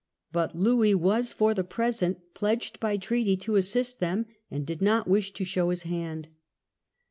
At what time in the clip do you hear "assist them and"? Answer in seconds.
3.55-4.65